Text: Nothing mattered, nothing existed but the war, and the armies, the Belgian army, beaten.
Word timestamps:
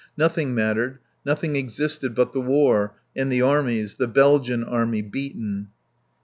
Nothing 0.17 0.55
mattered, 0.55 0.97
nothing 1.23 1.55
existed 1.55 2.15
but 2.15 2.33
the 2.33 2.41
war, 2.41 2.95
and 3.15 3.31
the 3.31 3.43
armies, 3.43 3.97
the 3.97 4.07
Belgian 4.07 4.63
army, 4.63 5.03
beaten. 5.03 5.67